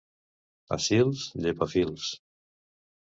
A 0.77 0.79
Sils, 0.87 1.25
llepafils. 1.45 2.09